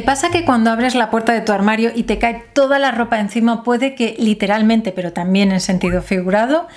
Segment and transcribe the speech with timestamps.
[0.00, 2.90] ¿Te pasa que cuando abres la puerta de tu armario y te cae toda la
[2.90, 6.68] ropa encima, puede que literalmente, pero también en sentido figurado,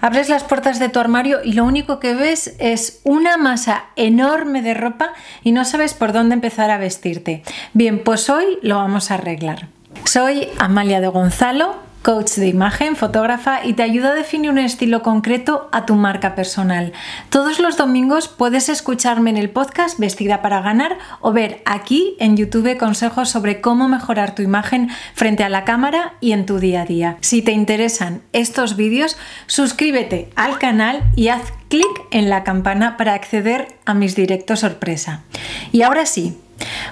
[0.00, 4.62] abres las puertas de tu armario y lo único que ves es una masa enorme
[4.62, 5.12] de ropa
[5.44, 7.44] y no sabes por dónde empezar a vestirte?
[7.72, 9.68] Bien, pues hoy lo vamos a arreglar.
[10.02, 11.76] Soy Amalia de Gonzalo,
[12.06, 16.36] coach de imagen, fotógrafa y te ayuda a definir un estilo concreto a tu marca
[16.36, 16.92] personal.
[17.30, 22.36] Todos los domingos puedes escucharme en el podcast Vestida para ganar o ver aquí en
[22.36, 26.82] YouTube consejos sobre cómo mejorar tu imagen frente a la cámara y en tu día
[26.82, 27.16] a día.
[27.22, 29.16] Si te interesan estos vídeos,
[29.48, 35.24] suscríbete al canal y haz clic en la campana para acceder a mis directos sorpresa.
[35.72, 36.38] Y ahora sí,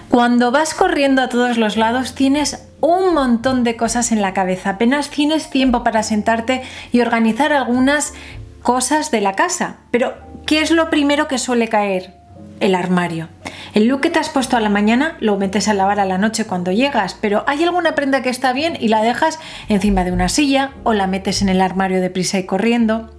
[0.09, 4.71] cuando vas corriendo a todos los lados tienes un montón de cosas en la cabeza.
[4.71, 8.13] Apenas tienes tiempo para sentarte y organizar algunas
[8.63, 9.77] cosas de la casa.
[9.91, 10.15] Pero,
[10.47, 12.15] ¿qué es lo primero que suele caer?
[12.61, 13.29] El armario.
[13.75, 16.19] El look que te has puesto a la mañana lo metes a lavar a la
[16.19, 20.13] noche cuando llegas, pero hay alguna prenda que está bien y la dejas encima de
[20.13, 23.11] una silla o la metes en el armario de prisa y corriendo.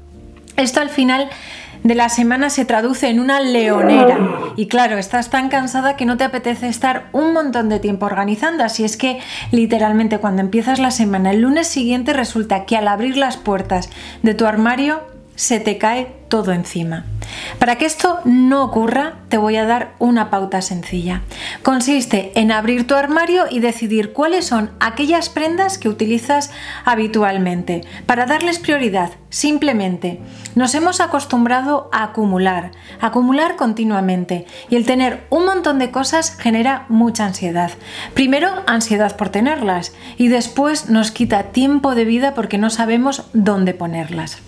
[0.58, 1.30] Esto al final
[1.86, 4.18] de la semana se traduce en una leonera.
[4.56, 8.64] Y claro, estás tan cansada que no te apetece estar un montón de tiempo organizando.
[8.64, 9.20] Así es que
[9.52, 13.92] literalmente cuando empiezas la semana, el lunes siguiente resulta que al abrir las puertas
[14.24, 15.04] de tu armario
[15.36, 17.06] se te cae todo encima.
[17.60, 21.22] Para que esto no ocurra, te voy a dar una pauta sencilla.
[21.64, 26.52] Consiste en abrir tu armario y decidir cuáles son aquellas prendas que utilizas
[26.84, 30.20] habitualmente, para darles prioridad, simplemente.
[30.56, 36.86] Nos hemos acostumbrado a acumular, acumular continuamente, y el tener un montón de cosas genera
[36.90, 37.72] mucha ansiedad.
[38.14, 43.74] Primero, ansiedad por tenerlas, y después nos quita tiempo de vida porque no sabemos dónde
[43.74, 44.45] ponerlas.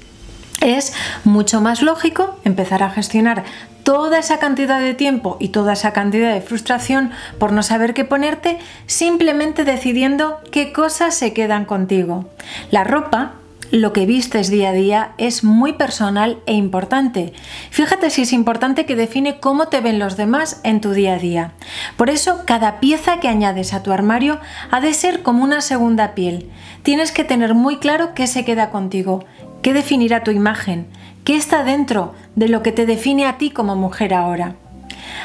[0.62, 3.44] Es mucho más lógico empezar a gestionar
[3.84, 8.04] toda esa cantidad de tiempo y toda esa cantidad de frustración por no saber qué
[8.04, 12.30] ponerte, simplemente decidiendo qué cosas se quedan contigo.
[12.70, 13.36] La ropa
[13.72, 17.34] lo que vistes día a día es muy personal e importante.
[17.70, 21.20] Fíjate si es importante que define cómo te ven los demás en tu día a
[21.20, 21.52] día.
[21.98, 24.40] Por eso, cada pieza que añades a tu armario
[24.72, 26.50] ha de ser como una segunda piel.
[26.84, 29.26] Tienes que tener muy claro qué se queda contigo
[29.68, 30.88] ¿Qué definirá tu imagen?
[31.26, 34.56] ¿Qué está dentro de lo que te define a ti como mujer ahora?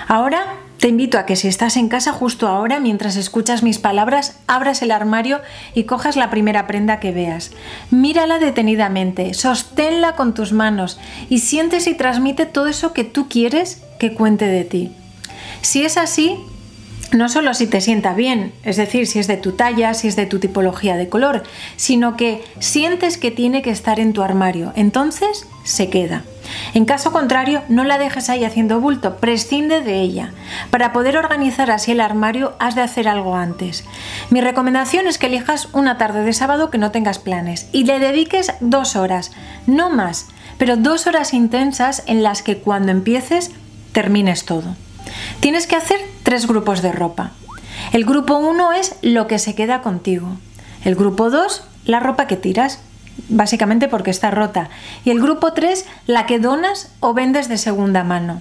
[0.08, 4.40] Ahora te invito a que si estás en casa justo ahora, mientras escuchas mis palabras,
[4.48, 5.40] abras el armario
[5.76, 7.52] y cojas la primera prenda que veas.
[7.92, 10.98] Mírala detenidamente, sosténla con tus manos
[11.28, 14.90] y sientes y transmite todo eso que tú quieres que cuente de ti.
[15.60, 16.36] Si es así,
[17.12, 20.16] no solo si te sienta bien, es decir, si es de tu talla, si es
[20.16, 21.42] de tu tipología de color,
[21.76, 26.24] sino que sientes que tiene que estar en tu armario, entonces se queda.
[26.74, 30.32] En caso contrario, no la dejes ahí haciendo bulto, prescinde de ella.
[30.70, 33.84] Para poder organizar así el armario, has de hacer algo antes.
[34.30, 37.98] Mi recomendación es que elijas una tarde de sábado que no tengas planes y le
[37.98, 39.32] dediques dos horas,
[39.66, 43.50] no más, pero dos horas intensas en las que cuando empieces
[43.92, 44.74] termines todo.
[45.40, 46.00] Tienes que hacer
[46.32, 47.32] tres grupos de ropa.
[47.92, 50.28] El grupo 1 es lo que se queda contigo.
[50.82, 52.80] El grupo 2, la ropa que tiras,
[53.28, 54.70] básicamente porque está rota.
[55.04, 58.40] Y el grupo 3, la que donas o vendes de segunda mano.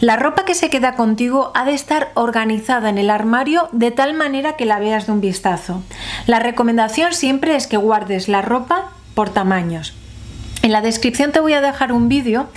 [0.00, 4.12] La ropa que se queda contigo ha de estar organizada en el armario de tal
[4.14, 5.84] manera que la veas de un vistazo.
[6.26, 9.94] La recomendación siempre es que guardes la ropa por tamaños.
[10.62, 12.48] En la descripción te voy a dejar un vídeo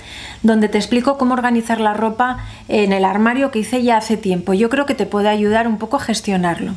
[0.42, 2.38] donde te explico cómo organizar la ropa
[2.68, 4.52] en el armario que hice ya hace tiempo.
[4.52, 6.74] Yo creo que te puede ayudar un poco a gestionarlo.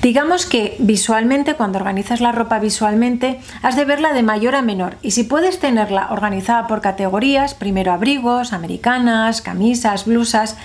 [0.00, 4.96] Digamos que visualmente, cuando organizas la ropa visualmente, has de verla de mayor a menor
[5.02, 10.56] y si puedes tenerla organizada por categorías, primero abrigos, americanas, camisas, blusas,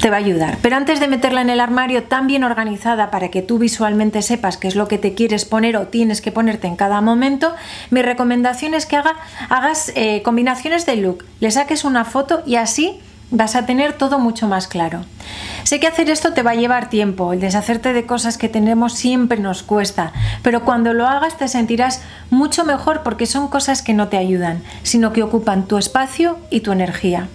[0.00, 0.58] te va a ayudar.
[0.62, 4.56] Pero antes de meterla en el armario tan bien organizada para que tú visualmente sepas
[4.56, 7.54] qué es lo que te quieres poner o tienes que ponerte en cada momento,
[7.90, 9.16] mi recomendación es que haga,
[9.48, 14.18] hagas eh, combinaciones de look, le saques una foto y así vas a tener todo
[14.18, 15.04] mucho más claro.
[15.64, 18.92] Sé que hacer esto te va a llevar tiempo, el deshacerte de cosas que tenemos
[18.92, 23.94] siempre nos cuesta, pero cuando lo hagas te sentirás mucho mejor porque son cosas que
[23.94, 27.28] no te ayudan, sino que ocupan tu espacio y tu energía.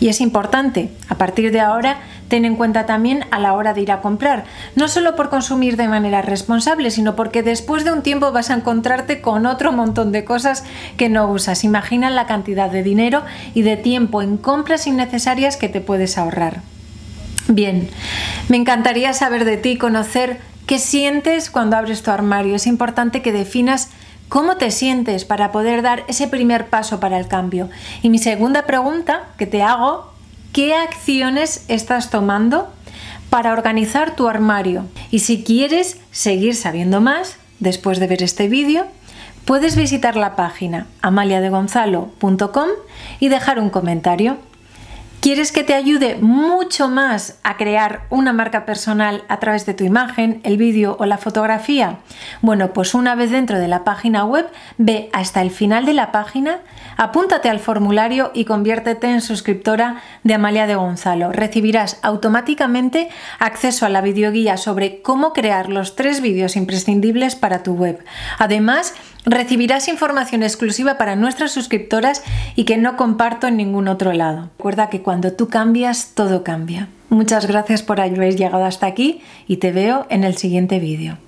[0.00, 1.98] Y es importante, a partir de ahora,
[2.28, 4.44] ten en cuenta también a la hora de ir a comprar,
[4.74, 8.54] no solo por consumir de manera responsable, sino porque después de un tiempo vas a
[8.54, 10.64] encontrarte con otro montón de cosas
[10.96, 11.64] que no usas.
[11.64, 13.22] Imagina la cantidad de dinero
[13.54, 16.62] y de tiempo en compras innecesarias que te puedes ahorrar.
[17.48, 17.90] Bien,
[18.48, 22.54] me encantaría saber de ti, conocer qué sientes cuando abres tu armario.
[22.54, 23.90] Es importante que definas
[24.30, 27.68] ¿Cómo te sientes para poder dar ese primer paso para el cambio?
[28.00, 30.10] Y mi segunda pregunta que te hago,
[30.54, 32.70] ¿qué acciones estás tomando
[33.30, 34.84] para organizar tu armario.
[35.10, 38.86] Y si quieres seguir sabiendo más, después de ver este vídeo,
[39.44, 42.68] puedes visitar la página amaliadegonzalo.com
[43.20, 44.36] y dejar un comentario.
[45.20, 49.84] ¿Quieres que te ayude mucho más a crear una marca personal a través de tu
[49.84, 51.98] imagen, el vídeo o la fotografía?
[52.40, 56.10] Bueno, pues una vez dentro de la página web, ve hasta el final de la
[56.10, 56.60] página,
[56.96, 61.32] apúntate al formulario y conviértete en suscriptora de Amalia de Gonzalo.
[61.32, 67.74] Recibirás automáticamente acceso a la videoguía sobre cómo crear los tres vídeos imprescindibles para tu
[67.74, 68.02] web.
[68.38, 68.94] Además,
[69.24, 72.22] Recibirás información exclusiva para nuestras suscriptoras
[72.56, 74.50] y que no comparto en ningún otro lado.
[74.56, 76.88] Recuerda que cuando tú cambias, todo cambia.
[77.10, 81.18] Muchas gracias por haber llegado hasta aquí y te veo en el siguiente vídeo.